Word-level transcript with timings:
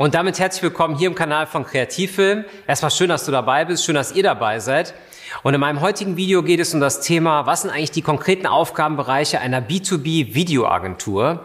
Und 0.00 0.14
damit 0.14 0.38
herzlich 0.38 0.62
willkommen 0.62 0.96
hier 0.96 1.08
im 1.08 1.14
Kanal 1.14 1.46
von 1.46 1.66
Kreativfilm. 1.66 2.46
Erstmal 2.66 2.90
schön, 2.90 3.10
dass 3.10 3.26
du 3.26 3.32
dabei 3.32 3.66
bist, 3.66 3.84
schön, 3.84 3.96
dass 3.96 4.12
ihr 4.12 4.22
dabei 4.22 4.58
seid. 4.58 4.94
Und 5.42 5.52
in 5.52 5.60
meinem 5.60 5.82
heutigen 5.82 6.16
Video 6.16 6.42
geht 6.42 6.58
es 6.58 6.72
um 6.72 6.80
das 6.80 7.02
Thema, 7.02 7.44
was 7.44 7.60
sind 7.60 7.70
eigentlich 7.70 7.90
die 7.90 8.00
konkreten 8.00 8.46
Aufgabenbereiche 8.46 9.40
einer 9.40 9.60
B2B-Videoagentur? 9.60 11.44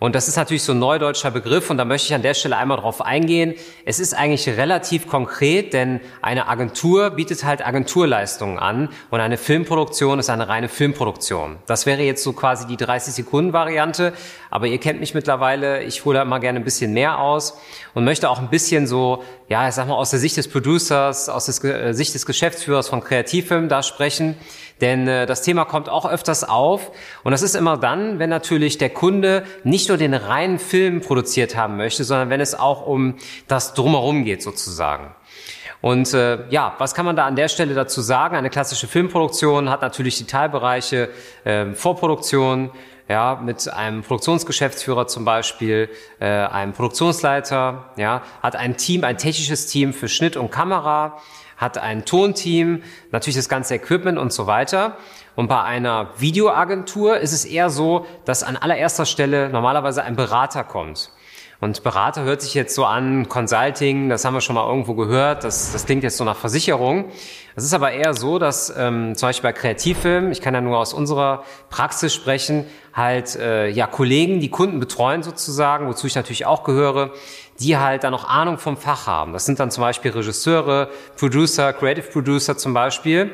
Und 0.00 0.14
das 0.14 0.28
ist 0.28 0.36
natürlich 0.36 0.62
so 0.62 0.72
ein 0.72 0.78
neudeutscher 0.78 1.30
Begriff 1.30 1.68
und 1.68 1.76
da 1.76 1.84
möchte 1.84 2.08
ich 2.08 2.14
an 2.14 2.22
der 2.22 2.32
Stelle 2.32 2.56
einmal 2.56 2.78
drauf 2.78 3.02
eingehen. 3.02 3.54
Es 3.84 4.00
ist 4.00 4.14
eigentlich 4.14 4.48
relativ 4.48 5.06
konkret, 5.06 5.74
denn 5.74 6.00
eine 6.22 6.48
Agentur 6.48 7.10
bietet 7.10 7.44
halt 7.44 7.64
Agenturleistungen 7.64 8.58
an 8.58 8.88
und 9.10 9.20
eine 9.20 9.36
Filmproduktion 9.36 10.18
ist 10.18 10.30
eine 10.30 10.48
reine 10.48 10.70
Filmproduktion. 10.70 11.58
Das 11.66 11.84
wäre 11.84 12.00
jetzt 12.00 12.24
so 12.24 12.32
quasi 12.32 12.66
die 12.66 12.78
30-Sekunden-Variante, 12.78 14.14
aber 14.50 14.68
ihr 14.68 14.78
kennt 14.78 15.00
mich 15.00 15.12
mittlerweile, 15.12 15.82
ich 15.82 16.02
hole 16.06 16.16
da 16.16 16.22
immer 16.22 16.40
gerne 16.40 16.60
ein 16.60 16.64
bisschen 16.64 16.94
mehr 16.94 17.18
aus 17.18 17.58
und 17.92 18.04
möchte 18.04 18.30
auch 18.30 18.38
ein 18.38 18.48
bisschen 18.48 18.86
so, 18.86 19.22
ja, 19.50 19.68
ich 19.68 19.74
sag 19.74 19.86
mal, 19.86 19.96
aus 19.96 20.08
der 20.08 20.18
Sicht 20.18 20.38
des 20.38 20.48
Producers, 20.48 21.28
aus 21.28 21.44
der 21.44 21.88
äh, 21.88 21.94
Sicht 21.94 22.14
des 22.14 22.24
Geschäftsführers 22.24 22.88
von 22.88 23.04
Kreativfilmen 23.04 23.68
da 23.68 23.82
sprechen. 23.82 24.34
Denn 24.80 25.06
äh, 25.08 25.26
das 25.26 25.42
Thema 25.42 25.64
kommt 25.64 25.88
auch 25.88 26.10
öfters 26.10 26.44
auf 26.44 26.90
und 27.22 27.32
das 27.32 27.42
ist 27.42 27.54
immer 27.54 27.76
dann, 27.76 28.18
wenn 28.18 28.30
natürlich 28.30 28.78
der 28.78 28.90
Kunde 28.90 29.44
nicht 29.64 29.88
nur 29.88 29.98
den 29.98 30.14
reinen 30.14 30.58
Film 30.58 31.00
produziert 31.00 31.56
haben 31.56 31.76
möchte, 31.76 32.04
sondern 32.04 32.30
wenn 32.30 32.40
es 32.40 32.54
auch 32.54 32.86
um 32.86 33.16
das 33.48 33.74
Drumherum 33.74 34.24
geht 34.24 34.42
sozusagen. 34.42 35.14
Und 35.80 36.12
äh, 36.12 36.46
ja, 36.50 36.74
was 36.78 36.94
kann 36.94 37.06
man 37.06 37.16
da 37.16 37.26
an 37.26 37.36
der 37.36 37.48
Stelle 37.48 37.74
dazu 37.74 38.02
sagen? 38.02 38.36
Eine 38.36 38.50
klassische 38.50 38.86
Filmproduktion 38.86 39.70
hat 39.70 39.80
natürlich 39.80 40.18
die 40.18 40.26
Teilbereiche 40.26 41.08
äh, 41.44 41.72
Vorproduktion, 41.72 42.70
ja, 43.08 43.40
mit 43.42 43.68
einem 43.68 44.02
Produktionsgeschäftsführer 44.02 45.08
zum 45.08 45.24
Beispiel, 45.24 45.88
äh, 46.20 46.26
einem 46.26 46.72
Produktionsleiter, 46.72 47.90
ja, 47.96 48.22
hat 48.40 48.54
ein 48.54 48.76
Team, 48.76 49.02
ein 49.02 49.18
technisches 49.18 49.66
Team 49.66 49.92
für 49.92 50.08
Schnitt 50.08 50.36
und 50.36 50.52
Kamera, 50.52 51.18
hat 51.60 51.76
ein 51.76 52.06
Tonteam, 52.06 52.82
natürlich 53.12 53.36
das 53.36 53.50
ganze 53.50 53.74
Equipment 53.74 54.18
und 54.18 54.32
so 54.32 54.46
weiter. 54.46 54.96
Und 55.36 55.48
bei 55.48 55.62
einer 55.62 56.10
Videoagentur 56.18 57.18
ist 57.18 57.32
es 57.32 57.44
eher 57.44 57.68
so, 57.68 58.06
dass 58.24 58.42
an 58.42 58.56
allererster 58.56 59.04
Stelle 59.04 59.50
normalerweise 59.50 60.02
ein 60.02 60.16
Berater 60.16 60.64
kommt. 60.64 61.12
Und 61.60 61.82
Berater 61.82 62.22
hört 62.24 62.40
sich 62.40 62.54
jetzt 62.54 62.74
so 62.74 62.86
an, 62.86 63.28
Consulting, 63.28 64.08
das 64.08 64.24
haben 64.24 64.32
wir 64.32 64.40
schon 64.40 64.54
mal 64.54 64.66
irgendwo 64.66 64.94
gehört, 64.94 65.44
das, 65.44 65.72
das 65.72 65.84
klingt 65.84 66.02
jetzt 66.02 66.16
so 66.16 66.24
nach 66.24 66.36
Versicherung. 66.36 67.10
Es 67.54 67.64
ist 67.64 67.74
aber 67.74 67.92
eher 67.92 68.14
so, 68.14 68.38
dass 68.38 68.72
ähm, 68.74 69.14
zum 69.14 69.28
Beispiel 69.28 69.50
bei 69.50 69.52
Kreativfilmen, 69.52 70.32
ich 70.32 70.40
kann 70.40 70.54
ja 70.54 70.62
nur 70.62 70.78
aus 70.78 70.94
unserer 70.94 71.44
Praxis 71.68 72.14
sprechen, 72.14 72.64
halt 72.94 73.36
äh, 73.36 73.68
ja 73.68 73.86
Kollegen, 73.86 74.40
die 74.40 74.48
Kunden 74.48 74.80
betreuen 74.80 75.22
sozusagen, 75.22 75.86
wozu 75.86 76.06
ich 76.06 76.14
natürlich 76.14 76.46
auch 76.46 76.64
gehöre, 76.64 77.12
die 77.58 77.76
halt 77.76 78.04
da 78.04 78.10
noch 78.10 78.26
Ahnung 78.26 78.56
vom 78.56 78.78
Fach 78.78 79.06
haben. 79.06 79.34
Das 79.34 79.44
sind 79.44 79.60
dann 79.60 79.70
zum 79.70 79.82
Beispiel 79.82 80.12
Regisseure, 80.12 80.88
Producer, 81.18 81.74
Creative 81.74 82.06
Producer 82.10 82.56
zum 82.56 82.72
Beispiel. 82.72 83.32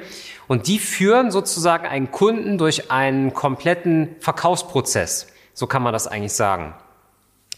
Und 0.48 0.66
die 0.66 0.80
führen 0.80 1.30
sozusagen 1.30 1.86
einen 1.86 2.10
Kunden 2.10 2.58
durch 2.58 2.90
einen 2.90 3.34
kompletten 3.34 4.16
Verkaufsprozess. 4.18 5.28
So 5.54 5.68
kann 5.68 5.82
man 5.82 5.92
das 5.92 6.08
eigentlich 6.08 6.32
sagen. 6.32 6.74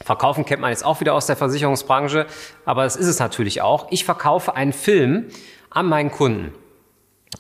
Verkaufen 0.04 0.44
kennt 0.44 0.60
man 0.60 0.70
jetzt 0.70 0.84
auch 0.84 1.00
wieder 1.00 1.14
aus 1.14 1.26
der 1.26 1.36
Versicherungsbranche, 1.36 2.26
aber 2.64 2.84
das 2.84 2.97
ist 2.97 3.06
es 3.06 3.19
natürlich 3.19 3.62
auch. 3.62 3.88
Ich 3.91 4.04
verkaufe 4.04 4.54
einen 4.54 4.72
Film 4.72 5.26
an 5.70 5.86
meinen 5.86 6.10
Kunden. 6.10 6.53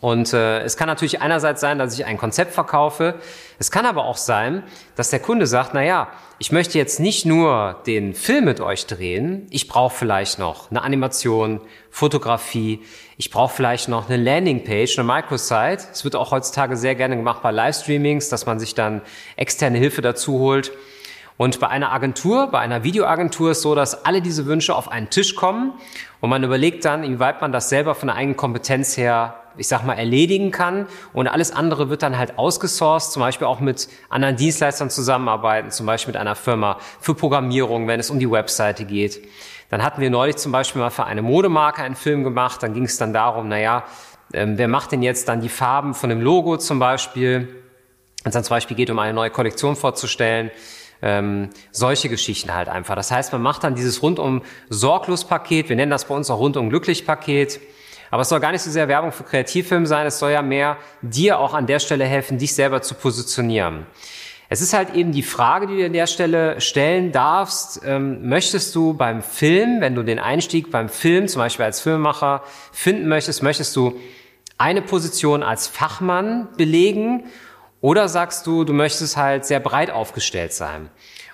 Und 0.00 0.32
äh, 0.32 0.60
es 0.60 0.76
kann 0.76 0.86
natürlich 0.86 1.22
einerseits 1.22 1.60
sein, 1.60 1.78
dass 1.78 1.94
ich 1.94 2.04
ein 2.04 2.18
Konzept 2.18 2.52
verkaufe. 2.52 3.14
Es 3.58 3.70
kann 3.70 3.86
aber 3.86 4.04
auch 4.04 4.18
sein, 4.18 4.62
dass 4.96 5.10
der 5.10 5.18
Kunde 5.18 5.46
sagt, 5.46 5.72
na 5.72 5.82
ja, 5.82 6.08
ich 6.38 6.52
möchte 6.52 6.78
jetzt 6.78 7.00
nicht 7.00 7.24
nur 7.24 7.82
den 7.86 8.14
Film 8.14 8.44
mit 8.44 8.60
euch 8.60 8.86
drehen, 8.86 9.46
ich 9.50 9.66
brauche 9.66 9.96
vielleicht 9.96 10.38
noch 10.38 10.70
eine 10.70 10.82
Animation, 10.82 11.60
Fotografie, 11.90 12.84
ich 13.16 13.30
brauche 13.30 13.52
vielleicht 13.54 13.88
noch 13.88 14.08
eine 14.08 14.22
Landingpage, 14.22 14.98
eine 14.98 15.08
Microsite. 15.08 15.88
Es 15.90 16.04
wird 16.04 16.14
auch 16.14 16.30
heutzutage 16.30 16.76
sehr 16.76 16.94
gerne 16.94 17.16
gemacht 17.16 17.42
bei 17.42 17.50
Livestreamings, 17.50 18.28
dass 18.28 18.46
man 18.46 18.60
sich 18.60 18.74
dann 18.74 19.00
externe 19.36 19.78
Hilfe 19.78 20.02
dazu 20.02 20.38
holt. 20.38 20.70
Und 21.38 21.60
bei 21.60 21.68
einer 21.68 21.92
Agentur, 21.92 22.48
bei 22.48 22.58
einer 22.58 22.82
Videoagentur 22.82 23.52
ist 23.52 23.62
so, 23.62 23.76
dass 23.76 24.04
alle 24.04 24.20
diese 24.20 24.46
Wünsche 24.46 24.74
auf 24.74 24.90
einen 24.90 25.08
Tisch 25.08 25.36
kommen 25.36 25.72
und 26.20 26.30
man 26.30 26.42
überlegt 26.42 26.84
dann, 26.84 27.04
inwieweit 27.04 27.40
man 27.40 27.52
das 27.52 27.68
selber 27.68 27.94
von 27.94 28.08
der 28.08 28.16
eigenen 28.16 28.36
Kompetenz 28.36 28.96
her, 28.96 29.36
ich 29.56 29.68
sag 29.68 29.84
mal, 29.84 29.94
erledigen 29.94 30.50
kann. 30.50 30.88
Und 31.12 31.28
alles 31.28 31.52
andere 31.52 31.90
wird 31.90 32.02
dann 32.02 32.18
halt 32.18 32.38
ausgesourced, 32.38 33.12
zum 33.12 33.20
Beispiel 33.20 33.46
auch 33.46 33.60
mit 33.60 33.88
anderen 34.08 34.34
Dienstleistern 34.34 34.90
zusammenarbeiten, 34.90 35.70
zum 35.70 35.86
Beispiel 35.86 36.12
mit 36.12 36.20
einer 36.20 36.34
Firma 36.34 36.78
für 37.00 37.14
Programmierung, 37.14 37.86
wenn 37.86 38.00
es 38.00 38.10
um 38.10 38.18
die 38.18 38.28
Webseite 38.28 38.84
geht. 38.84 39.22
Dann 39.70 39.84
hatten 39.84 40.00
wir 40.00 40.10
neulich 40.10 40.38
zum 40.38 40.50
Beispiel 40.50 40.82
mal 40.82 40.90
für 40.90 41.04
eine 41.04 41.22
Modemarke 41.22 41.82
einen 41.82 41.94
Film 41.94 42.24
gemacht. 42.24 42.64
Dann 42.64 42.74
ging 42.74 42.84
es 42.84 42.96
dann 42.96 43.12
darum, 43.12 43.46
naja, 43.46 43.84
ähm, 44.32 44.58
wer 44.58 44.66
macht 44.66 44.90
denn 44.90 45.02
jetzt 45.02 45.28
dann 45.28 45.40
die 45.40 45.48
Farben 45.48 45.94
von 45.94 46.10
dem 46.10 46.20
Logo 46.20 46.56
zum 46.56 46.80
Beispiel? 46.80 47.48
Wenn 48.24 48.30
es 48.30 48.32
dann 48.32 48.42
zum 48.42 48.56
Beispiel 48.56 48.76
geht, 48.76 48.90
um 48.90 48.98
eine 48.98 49.14
neue 49.14 49.30
Kollektion 49.30 49.76
vorzustellen, 49.76 50.50
ähm, 51.02 51.50
solche 51.70 52.08
Geschichten 52.08 52.54
halt 52.54 52.68
einfach. 52.68 52.96
Das 52.96 53.10
heißt, 53.10 53.32
man 53.32 53.42
macht 53.42 53.64
dann 53.64 53.74
dieses 53.74 54.02
rundum 54.02 54.42
sorglos 54.68 55.24
Paket. 55.24 55.68
Wir 55.68 55.76
nennen 55.76 55.90
das 55.90 56.06
bei 56.06 56.14
uns 56.14 56.30
auch 56.30 56.38
rundum 56.38 56.70
glücklich 56.70 57.06
Paket. 57.06 57.60
Aber 58.10 58.22
es 58.22 58.28
soll 58.28 58.40
gar 58.40 58.52
nicht 58.52 58.62
so 58.62 58.70
sehr 58.70 58.88
Werbung 58.88 59.12
für 59.12 59.24
Kreativfilme 59.24 59.86
sein. 59.86 60.06
Es 60.06 60.18
soll 60.18 60.32
ja 60.32 60.42
mehr 60.42 60.78
dir 61.02 61.38
auch 61.38 61.54
an 61.54 61.66
der 61.66 61.78
Stelle 61.78 62.04
helfen, 62.04 62.38
dich 62.38 62.54
selber 62.54 62.82
zu 62.82 62.94
positionieren. 62.94 63.86
Es 64.50 64.62
ist 64.62 64.72
halt 64.72 64.94
eben 64.94 65.12
die 65.12 65.22
Frage, 65.22 65.66
die 65.66 65.76
du 65.76 65.84
an 65.84 65.92
der 65.92 66.06
Stelle 66.06 66.58
stellen 66.60 67.12
darfst. 67.12 67.82
Ähm, 67.84 68.26
möchtest 68.26 68.74
du 68.74 68.94
beim 68.94 69.22
Film, 69.22 69.82
wenn 69.82 69.94
du 69.94 70.02
den 70.02 70.18
Einstieg 70.18 70.70
beim 70.70 70.88
Film, 70.88 71.28
zum 71.28 71.40
Beispiel 71.40 71.66
als 71.66 71.82
Filmemacher, 71.82 72.42
finden 72.72 73.08
möchtest, 73.08 73.42
möchtest 73.42 73.76
du 73.76 74.00
eine 74.56 74.80
Position 74.80 75.42
als 75.42 75.68
Fachmann 75.68 76.48
belegen 76.56 77.24
oder 77.80 78.08
sagst 78.08 78.46
du, 78.46 78.64
du 78.64 78.72
möchtest 78.72 79.16
halt 79.16 79.44
sehr 79.44 79.60
breit 79.60 79.90
aufgestellt 79.90 80.52
sein? 80.52 80.90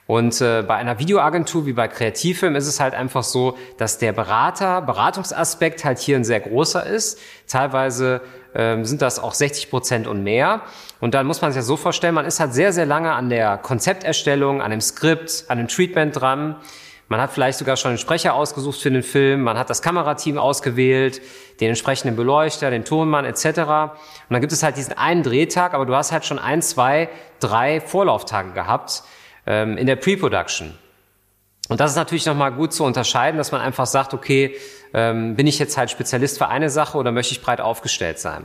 Und 0.07 0.39
äh, 0.43 0.63
bei 0.63 0.75
einer 0.75 0.99
Videoagentur 0.99 1.65
wie 1.65 1.73
bei 1.73 1.89
Kreativfilm 1.89 2.57
ist 2.57 2.67
es 2.67 2.79
halt 2.79 2.95
einfach 2.95 3.23
so, 3.23 3.57
dass 3.79 3.97
der 3.97 4.13
Berater, 4.13 4.83
Beratungsaspekt 4.83 5.85
halt 5.85 5.99
hier 5.99 6.17
ein 6.17 6.25
sehr 6.25 6.41
großer 6.41 6.85
ist. 6.85 7.19
Teilweise 7.47 8.21
ähm, 8.55 8.85
sind 8.85 9.01
das 9.01 9.19
auch 9.19 9.33
60 9.33 9.71
Prozent 9.71 10.07
und 10.07 10.23
mehr. 10.23 10.61
Und 11.01 11.15
dann 11.15 11.27
muss 11.27 11.41
man 11.41 11.53
sich 11.53 11.57
ja 11.57 11.63
so 11.63 11.79
vorstellen, 11.79 12.15
man 12.15 12.27
ist 12.27 12.39
halt 12.39 12.53
sehr, 12.53 12.75
sehr 12.75 12.85
lange 12.85 13.13
an 13.13 13.31
der 13.31 13.57
Konzepterstellung, 13.57 14.61
an 14.61 14.71
dem 14.71 14.83
Skript, 14.83 15.47
an 15.49 15.57
dem 15.57 15.69
Treatment 15.69 16.21
dran. 16.21 16.57
Man 17.09 17.21
hat 17.21 17.33
vielleicht 17.33 17.59
sogar 17.59 17.77
schon 17.77 17.91
einen 17.91 17.99
Sprecher 17.99 18.35
ausgesucht 18.35 18.81
für 18.81 18.91
den 18.91 19.03
Film, 19.03 19.43
man 19.43 19.59
hat 19.59 19.69
das 19.69 19.83
Kamerateam 19.83 20.39
ausgewählt, 20.39 21.21
den 21.61 21.69
entsprechenden 21.69 22.17
Beleuchter, 22.17 22.71
den 22.71 22.85
Tonmann 22.85 23.25
etc. 23.25 23.45
Und 23.47 23.61
dann 24.31 24.41
gibt 24.41 24.53
es 24.53 24.63
halt 24.63 24.77
diesen 24.77 24.97
einen 24.97 25.23
Drehtag, 25.23 25.75
aber 25.75 25.85
du 25.85 25.95
hast 25.95 26.13
halt 26.13 26.25
schon 26.25 26.39
ein, 26.39 26.63
zwei, 26.63 27.11
drei 27.41 27.81
Vorlauftage 27.81 28.53
gehabt 28.53 29.03
ähm, 29.47 29.77
in 29.77 29.87
der 29.87 29.97
Pre-Production. 29.97 30.75
Und 31.69 31.81
das 31.81 31.93
ist 31.93 31.97
natürlich 31.97 32.27
nochmal 32.27 32.53
gut 32.53 32.73
zu 32.73 32.85
unterscheiden, 32.85 33.39
dass 33.39 33.53
man 33.53 33.61
einfach 33.61 33.87
sagt, 33.87 34.13
okay, 34.13 34.57
ähm, 34.95 35.35
bin 35.35 35.47
ich 35.47 35.59
jetzt 35.59 35.77
halt 35.77 35.91
Spezialist 35.91 36.39
für 36.39 36.49
eine 36.49 36.71
Sache 36.71 36.97
oder 36.97 37.13
möchte 37.13 37.33
ich 37.33 37.43
breit 37.43 37.61
aufgestellt 37.61 38.21
sein? 38.21 38.45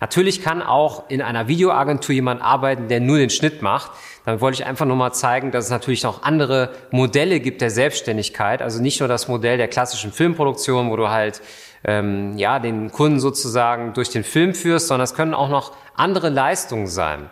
Natürlich 0.00 0.42
kann 0.42 0.62
auch 0.62 1.08
in 1.08 1.22
einer 1.22 1.48
Videoagentur 1.48 2.14
jemand 2.14 2.42
arbeiten, 2.42 2.88
der 2.88 3.00
nur 3.00 3.16
den 3.16 3.30
Schnitt 3.30 3.62
macht. 3.62 3.92
Dann 4.26 4.40
wollte 4.42 4.60
ich 4.60 4.66
einfach 4.66 4.84
nur 4.84 4.96
mal 4.96 5.12
zeigen, 5.12 5.52
dass 5.52 5.64
es 5.64 5.70
natürlich 5.70 6.02
noch 6.02 6.22
andere 6.22 6.70
Modelle 6.90 7.40
gibt 7.40 7.62
der 7.62 7.70
Selbstständigkeit. 7.70 8.60
Also 8.60 8.82
nicht 8.82 9.00
nur 9.00 9.08
das 9.08 9.26
Modell 9.26 9.56
der 9.56 9.68
klassischen 9.68 10.12
Filmproduktion, 10.12 10.90
wo 10.90 10.96
du 10.96 11.08
halt 11.08 11.40
ähm, 11.84 12.36
ja 12.36 12.58
den 12.58 12.92
Kunden 12.92 13.18
sozusagen 13.18 13.94
durch 13.94 14.10
den 14.10 14.24
Film 14.24 14.54
führst, 14.54 14.88
sondern 14.88 15.04
es 15.04 15.14
können 15.14 15.32
auch 15.32 15.48
noch 15.48 15.72
andere 15.94 16.28
Leistungen 16.28 16.88
sein. 16.88 17.30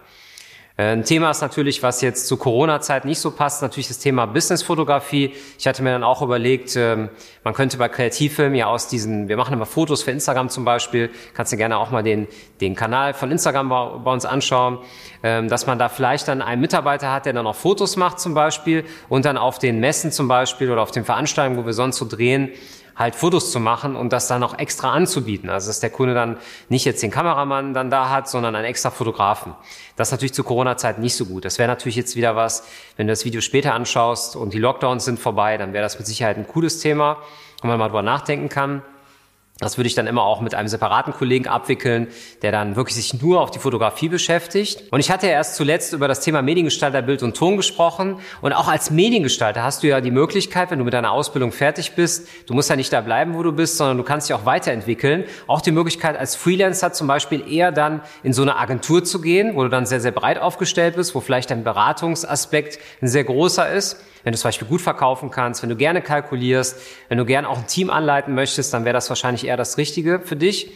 Ein 0.76 1.04
Thema 1.04 1.30
ist 1.30 1.40
natürlich, 1.40 1.84
was 1.84 2.00
jetzt 2.00 2.26
zu 2.26 2.36
Corona-Zeit 2.36 3.04
nicht 3.04 3.20
so 3.20 3.30
passt, 3.30 3.62
natürlich 3.62 3.86
das 3.86 4.00
Thema 4.00 4.26
Business-Fotografie. 4.26 5.32
Ich 5.56 5.68
hatte 5.68 5.84
mir 5.84 5.92
dann 5.92 6.02
auch 6.02 6.20
überlegt, 6.20 6.74
ähm, 6.74 7.10
man 7.44 7.54
könnte 7.54 7.76
bei 7.76 7.88
Kreativfilmen 7.88 8.56
ja 8.56 8.66
aus 8.66 8.88
diesen, 8.88 9.28
wir 9.28 9.36
machen 9.36 9.54
immer 9.54 9.66
Fotos 9.66 10.02
für 10.02 10.10
Instagram 10.10 10.48
zum 10.48 10.64
Beispiel, 10.64 11.10
kannst 11.32 11.52
du 11.52 11.56
gerne 11.56 11.78
auch 11.78 11.92
mal 11.92 12.02
den, 12.02 12.26
den 12.60 12.74
Kanal 12.74 13.14
von 13.14 13.30
Instagram 13.30 13.68
bei, 13.68 13.86
bei 14.04 14.12
uns 14.12 14.24
anschauen, 14.24 14.80
ähm, 15.22 15.48
dass 15.48 15.68
man 15.68 15.78
da 15.78 15.88
vielleicht 15.88 16.26
dann 16.26 16.42
einen 16.42 16.60
Mitarbeiter 16.60 17.12
hat, 17.12 17.26
der 17.26 17.34
dann 17.34 17.46
auch 17.46 17.54
Fotos 17.54 17.94
macht 17.94 18.18
zum 18.18 18.34
Beispiel 18.34 18.84
und 19.08 19.26
dann 19.26 19.36
auf 19.36 19.60
den 19.60 19.78
Messen 19.78 20.10
zum 20.10 20.26
Beispiel 20.26 20.72
oder 20.72 20.82
auf 20.82 20.90
den 20.90 21.04
Veranstaltungen, 21.04 21.56
wo 21.56 21.66
wir 21.66 21.72
sonst 21.72 21.98
so 21.98 22.04
drehen, 22.04 22.50
halt 22.96 23.14
Fotos 23.14 23.50
zu 23.50 23.60
machen 23.60 23.96
und 23.96 24.12
das 24.12 24.28
dann 24.28 24.42
auch 24.42 24.58
extra 24.58 24.92
anzubieten. 24.92 25.50
Also 25.50 25.68
dass 25.68 25.80
der 25.80 25.90
Kunde 25.90 26.14
dann 26.14 26.38
nicht 26.68 26.84
jetzt 26.84 27.02
den 27.02 27.10
Kameramann 27.10 27.74
dann 27.74 27.90
da 27.90 28.10
hat, 28.10 28.28
sondern 28.28 28.54
einen 28.54 28.66
extra 28.66 28.90
Fotografen. 28.90 29.54
Das 29.96 30.08
ist 30.08 30.12
natürlich 30.12 30.34
zu 30.34 30.44
Corona-Zeiten 30.44 31.00
nicht 31.00 31.16
so 31.16 31.26
gut. 31.26 31.44
Das 31.44 31.58
wäre 31.58 31.68
natürlich 31.68 31.96
jetzt 31.96 32.16
wieder 32.16 32.36
was, 32.36 32.66
wenn 32.96 33.06
du 33.06 33.12
das 33.12 33.24
Video 33.24 33.40
später 33.40 33.74
anschaust 33.74 34.36
und 34.36 34.54
die 34.54 34.58
Lockdowns 34.58 35.04
sind 35.04 35.18
vorbei, 35.18 35.56
dann 35.56 35.72
wäre 35.72 35.82
das 35.82 35.98
mit 35.98 36.06
Sicherheit 36.06 36.36
ein 36.36 36.46
cooles 36.46 36.80
Thema, 36.80 37.18
wo 37.62 37.68
man 37.68 37.78
mal 37.78 37.88
drüber 37.88 38.02
nachdenken 38.02 38.48
kann. 38.48 38.82
Das 39.60 39.78
würde 39.78 39.86
ich 39.86 39.94
dann 39.94 40.08
immer 40.08 40.24
auch 40.24 40.40
mit 40.40 40.52
einem 40.56 40.66
separaten 40.66 41.12
Kollegen 41.12 41.46
abwickeln, 41.46 42.08
der 42.42 42.50
dann 42.50 42.74
wirklich 42.74 42.96
sich 42.96 43.22
nur 43.22 43.40
auf 43.40 43.52
die 43.52 43.60
Fotografie 43.60 44.08
beschäftigt. 44.08 44.82
Und 44.90 44.98
ich 44.98 45.12
hatte 45.12 45.28
ja 45.28 45.34
erst 45.34 45.54
zuletzt 45.54 45.92
über 45.92 46.08
das 46.08 46.18
Thema 46.18 46.42
Mediengestalter 46.42 47.02
Bild 47.02 47.22
und 47.22 47.36
Ton 47.36 47.56
gesprochen. 47.56 48.18
Und 48.42 48.52
auch 48.52 48.66
als 48.66 48.90
Mediengestalter 48.90 49.62
hast 49.62 49.84
du 49.84 49.86
ja 49.86 50.00
die 50.00 50.10
Möglichkeit, 50.10 50.72
wenn 50.72 50.80
du 50.80 50.84
mit 50.84 50.92
deiner 50.92 51.12
Ausbildung 51.12 51.52
fertig 51.52 51.92
bist, 51.92 52.26
du 52.48 52.54
musst 52.54 52.68
ja 52.68 52.74
nicht 52.74 52.92
da 52.92 53.00
bleiben, 53.00 53.34
wo 53.34 53.44
du 53.44 53.52
bist, 53.52 53.76
sondern 53.76 53.96
du 53.96 54.02
kannst 54.02 54.28
dich 54.28 54.34
auch 54.34 54.44
weiterentwickeln. 54.44 55.22
Auch 55.46 55.60
die 55.60 55.70
Möglichkeit 55.70 56.18
als 56.18 56.34
Freelancer 56.34 56.92
zum 56.92 57.06
Beispiel 57.06 57.48
eher 57.48 57.70
dann 57.70 58.00
in 58.24 58.32
so 58.32 58.42
eine 58.42 58.56
Agentur 58.56 59.04
zu 59.04 59.20
gehen, 59.20 59.54
wo 59.54 59.62
du 59.62 59.68
dann 59.68 59.86
sehr, 59.86 60.00
sehr 60.00 60.10
breit 60.10 60.40
aufgestellt 60.40 60.96
bist, 60.96 61.14
wo 61.14 61.20
vielleicht 61.20 61.52
dein 61.52 61.62
Beratungsaspekt 61.62 62.80
ein 63.00 63.06
sehr 63.06 63.22
großer 63.22 63.70
ist 63.70 63.98
wenn 64.24 64.32
du 64.32 64.38
zum 64.38 64.48
Beispiel 64.48 64.66
gut 64.66 64.80
verkaufen 64.80 65.30
kannst, 65.30 65.62
wenn 65.62 65.68
du 65.68 65.76
gerne 65.76 66.02
kalkulierst, 66.02 66.80
wenn 67.08 67.18
du 67.18 67.24
gerne 67.24 67.48
auch 67.48 67.58
ein 67.58 67.66
Team 67.66 67.90
anleiten 67.90 68.34
möchtest, 68.34 68.74
dann 68.74 68.84
wäre 68.84 68.94
das 68.94 69.08
wahrscheinlich 69.10 69.43
eher 69.44 69.56
das 69.56 69.78
Richtige 69.78 70.20
für 70.20 70.36
dich. 70.36 70.70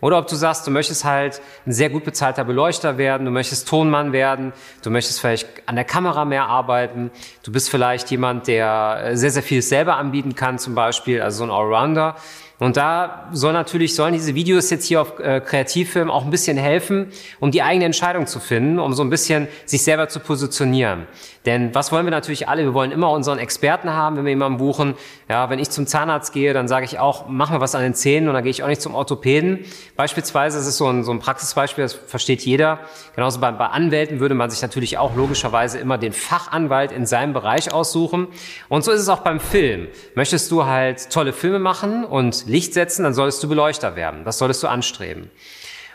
Oder 0.00 0.18
ob 0.18 0.28
du 0.28 0.36
sagst, 0.36 0.66
du 0.66 0.70
möchtest 0.70 1.04
halt 1.04 1.40
ein 1.66 1.72
sehr 1.72 1.90
gut 1.90 2.04
bezahlter 2.04 2.44
Beleuchter 2.44 2.98
werden, 2.98 3.24
du 3.24 3.32
möchtest 3.32 3.68
Tonmann 3.68 4.12
werden, 4.12 4.52
du 4.82 4.90
möchtest 4.90 5.20
vielleicht 5.20 5.48
an 5.66 5.74
der 5.74 5.84
Kamera 5.84 6.24
mehr 6.24 6.46
arbeiten, 6.46 7.10
du 7.42 7.50
bist 7.50 7.68
vielleicht 7.68 8.10
jemand, 8.10 8.46
der 8.46 9.10
sehr, 9.14 9.30
sehr 9.30 9.42
viel 9.42 9.60
selber 9.60 9.96
anbieten 9.96 10.36
kann 10.36 10.58
zum 10.58 10.74
Beispiel, 10.74 11.20
also 11.20 11.38
so 11.38 11.44
ein 11.44 11.50
Allrounder. 11.50 12.16
Und 12.58 12.76
da 12.76 13.28
soll 13.32 13.52
natürlich, 13.52 13.94
sollen 13.94 14.14
diese 14.14 14.34
Videos 14.34 14.68
jetzt 14.70 14.86
hier 14.86 15.00
auf 15.00 15.20
äh, 15.20 15.40
Kreativfilm 15.40 16.10
auch 16.10 16.24
ein 16.24 16.30
bisschen 16.30 16.56
helfen, 16.56 17.12
um 17.38 17.52
die 17.52 17.62
eigene 17.62 17.84
Entscheidung 17.84 18.26
zu 18.26 18.40
finden, 18.40 18.80
um 18.80 18.94
so 18.94 19.04
ein 19.04 19.10
bisschen 19.10 19.46
sich 19.64 19.82
selber 19.82 20.08
zu 20.08 20.18
positionieren. 20.18 21.06
Denn 21.46 21.74
was 21.74 21.92
wollen 21.92 22.04
wir 22.04 22.10
natürlich 22.10 22.48
alle? 22.48 22.64
Wir 22.64 22.74
wollen 22.74 22.90
immer 22.90 23.10
unseren 23.10 23.38
Experten 23.38 23.90
haben, 23.90 24.16
wenn 24.16 24.24
wir 24.24 24.30
jemanden 24.30 24.58
buchen. 24.58 24.94
Ja, 25.28 25.48
wenn 25.50 25.60
ich 25.60 25.70
zum 25.70 25.86
Zahnarzt 25.86 26.32
gehe, 26.32 26.52
dann 26.52 26.66
sage 26.66 26.84
ich 26.84 26.98
auch, 26.98 27.26
mach 27.28 27.50
mal 27.50 27.60
was 27.60 27.74
an 27.74 27.82
den 27.82 27.94
Zähnen 27.94 28.28
und 28.28 28.34
dann 28.34 28.42
gehe 28.42 28.50
ich 28.50 28.64
auch 28.64 28.68
nicht 28.68 28.82
zum 28.82 28.94
Orthopäden. 28.94 29.60
Beispielsweise, 29.96 30.58
das 30.58 30.66
ist 30.66 30.78
so 30.78 30.88
ein, 30.88 31.04
so 31.04 31.12
ein 31.12 31.20
Praxisbeispiel, 31.20 31.84
das 31.84 31.94
versteht 31.94 32.42
jeder. 32.42 32.80
Genauso 33.14 33.38
bei, 33.40 33.52
bei 33.52 33.66
Anwälten 33.66 34.18
würde 34.18 34.34
man 34.34 34.50
sich 34.50 34.62
natürlich 34.62 34.98
auch 34.98 35.14
logischerweise 35.14 35.78
immer 35.78 35.96
den 35.96 36.12
Fachanwalt 36.12 36.90
in 36.90 37.06
seinem 37.06 37.32
Bereich 37.32 37.72
aussuchen. 37.72 38.26
Und 38.68 38.84
so 38.84 38.90
ist 38.90 39.00
es 39.00 39.08
auch 39.08 39.20
beim 39.20 39.38
Film. 39.38 39.86
Möchtest 40.16 40.50
du 40.50 40.66
halt 40.66 41.10
tolle 41.10 41.32
Filme 41.32 41.60
machen 41.60 42.04
und 42.04 42.47
Licht 42.48 42.74
setzen, 42.74 43.04
dann 43.04 43.14
solltest 43.14 43.42
du 43.42 43.48
Beleuchter 43.48 43.96
werden. 43.96 44.24
Das 44.24 44.38
solltest 44.38 44.62
du 44.62 44.68
anstreben. 44.68 45.30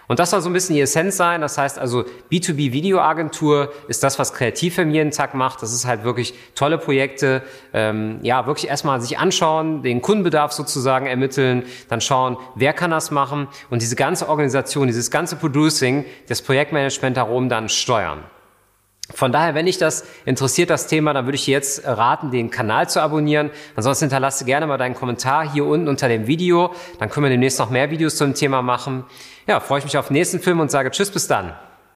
Und 0.08 0.20
das 0.20 0.32
soll 0.32 0.42
so 0.42 0.50
ein 0.50 0.54
bisschen 0.54 0.76
die 0.76 0.82
Essenz 0.82 1.16
sein. 1.18 1.42
Das 1.42 1.58
heißt 1.58 1.80
also, 1.80 2.04
B2B-Videoagentur 2.32 3.72
ist 3.88 4.04
das, 4.04 4.20
was 4.20 4.34
Kreativfilm 4.34 4.92
jeden 4.92 5.12
Tag 5.12 5.34
macht. 5.34 5.62
Das 5.62 5.74
ist 5.74 5.86
halt 5.86 6.04
wirklich 6.04 6.34
tolle 6.56 6.78
Projekte. 6.78 7.42
Ähm, 7.74 8.20
ja, 8.22 8.46
wirklich 8.46 8.68
erstmal 8.68 9.00
sich 9.02 9.18
anschauen, 9.18 9.82
den 9.82 10.02
Kundenbedarf 10.02 10.52
sozusagen 10.52 11.08
ermitteln, 11.08 11.64
dann 11.90 12.02
schauen, 12.02 12.38
wer 12.56 12.74
kann 12.74 12.92
das 12.92 13.12
machen 13.12 13.48
und 13.70 13.82
diese 13.82 13.96
ganze 13.96 14.28
Organisation, 14.28 14.88
dieses 14.88 15.10
ganze 15.10 15.36
Producing, 15.38 16.06
das 16.28 16.42
Projektmanagement 16.42 17.16
darum 17.16 17.50
dann 17.50 17.70
steuern. 17.70 18.24
Von 19.12 19.32
daher, 19.32 19.54
wenn 19.54 19.66
dich 19.66 19.78
das 19.78 20.06
interessiert, 20.26 20.70
das 20.70 20.88
Thema, 20.88 21.14
dann 21.14 21.26
würde 21.26 21.36
ich 21.36 21.46
dir 21.46 21.52
jetzt 21.52 21.86
raten, 21.86 22.32
den 22.32 22.50
Kanal 22.50 22.90
zu 22.90 23.02
abonnieren. 23.02 23.52
Ansonsten 23.76 24.06
hinterlasse 24.06 24.46
gerne 24.46 24.66
mal 24.66 24.78
deinen 24.78 24.96
Kommentar 24.96 25.52
hier 25.52 25.66
unten 25.66 25.88
unter 25.88 26.08
dem 26.08 26.26
Video. 26.26 26.74
Dann 27.00 27.10
können 27.10 27.26
wir 27.26 27.30
demnächst 27.30 27.60
noch 27.60 27.70
mehr 27.70 27.92
Videos 27.92 28.16
zum 28.16 28.34
Thema 28.34 28.62
machen. 28.62 29.04
Ja, 29.46 29.60
freue 29.60 29.80
ich 29.80 29.86
mich 29.86 29.98
auf 29.98 30.08
den 30.08 30.14
nächsten 30.14 30.40
Film 30.40 30.62
und 30.62 30.72
sage 30.72 30.90
Tschüss, 30.90 31.12
bis 31.12 31.28
dann. 31.28 31.54